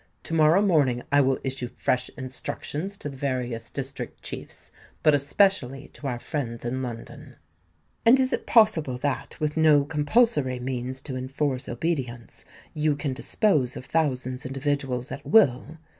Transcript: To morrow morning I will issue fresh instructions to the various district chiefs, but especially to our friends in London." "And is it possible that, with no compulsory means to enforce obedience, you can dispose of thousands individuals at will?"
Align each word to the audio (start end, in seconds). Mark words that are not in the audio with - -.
To 0.23 0.33
morrow 0.33 0.63
morning 0.63 1.03
I 1.11 1.21
will 1.21 1.37
issue 1.43 1.67
fresh 1.67 2.09
instructions 2.17 2.97
to 2.97 3.07
the 3.07 3.15
various 3.17 3.69
district 3.69 4.23
chiefs, 4.23 4.71
but 5.03 5.13
especially 5.13 5.89
to 5.89 6.07
our 6.07 6.17
friends 6.17 6.65
in 6.65 6.81
London." 6.81 7.35
"And 8.03 8.19
is 8.19 8.33
it 8.33 8.47
possible 8.47 8.97
that, 8.97 9.39
with 9.39 9.55
no 9.55 9.85
compulsory 9.85 10.57
means 10.57 11.01
to 11.01 11.15
enforce 11.15 11.69
obedience, 11.69 12.45
you 12.73 12.95
can 12.95 13.13
dispose 13.13 13.77
of 13.77 13.85
thousands 13.85 14.43
individuals 14.43 15.11
at 15.11 15.23
will?" 15.23 15.77